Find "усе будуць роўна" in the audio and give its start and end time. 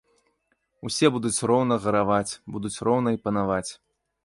0.89-1.77